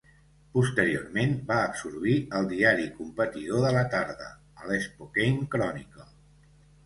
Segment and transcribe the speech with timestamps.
[0.53, 4.29] Posteriorment va absorbir el diari competidor de la tarda,
[4.63, 6.09] el Spokane Chronicle.